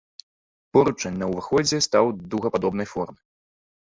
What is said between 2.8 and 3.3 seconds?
формы.